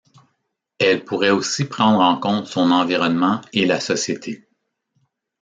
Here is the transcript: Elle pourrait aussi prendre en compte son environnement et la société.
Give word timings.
Elle 0.79 1.05
pourrait 1.05 1.29
aussi 1.29 1.65
prendre 1.65 1.99
en 1.99 2.17
compte 2.19 2.47
son 2.47 2.71
environnement 2.71 3.39
et 3.53 3.67
la 3.67 3.79
société. 3.79 4.47